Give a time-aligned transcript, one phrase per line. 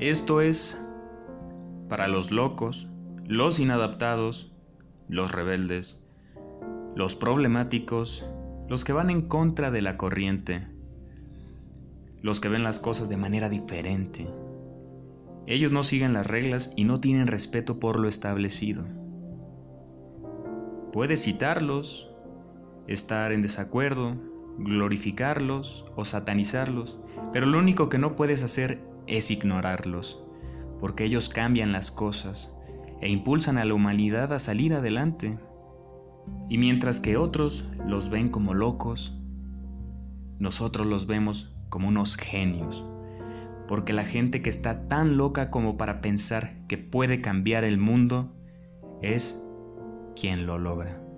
[0.00, 0.82] Esto es
[1.90, 2.88] para los locos,
[3.26, 4.50] los inadaptados,
[5.10, 6.02] los rebeldes,
[6.94, 8.26] los problemáticos,
[8.66, 10.66] los que van en contra de la corriente,
[12.22, 14.26] los que ven las cosas de manera diferente.
[15.46, 18.86] Ellos no siguen las reglas y no tienen respeto por lo establecido.
[20.94, 22.10] Puedes citarlos,
[22.86, 24.16] estar en desacuerdo,
[24.56, 26.98] glorificarlos o satanizarlos,
[27.34, 30.22] pero lo único que no puedes hacer es ignorarlos,
[30.80, 32.56] porque ellos cambian las cosas
[33.00, 35.38] e impulsan a la humanidad a salir adelante.
[36.48, 39.16] Y mientras que otros los ven como locos,
[40.38, 42.84] nosotros los vemos como unos genios,
[43.68, 48.32] porque la gente que está tan loca como para pensar que puede cambiar el mundo
[49.02, 49.42] es
[50.16, 51.09] quien lo logra.